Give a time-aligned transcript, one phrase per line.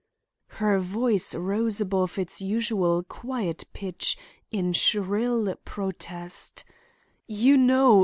[0.57, 4.17] Her voice rose above its usual quiet pitch
[4.49, 6.65] in shrill protest:
[7.27, 7.99] "You know!